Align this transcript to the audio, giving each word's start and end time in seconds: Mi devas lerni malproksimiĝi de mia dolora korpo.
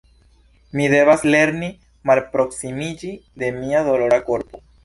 Mi 0.79 0.87
devas 0.93 1.25
lerni 1.35 1.69
malproksimiĝi 2.11 3.13
de 3.45 3.55
mia 3.63 3.87
dolora 3.93 4.23
korpo. 4.33 4.69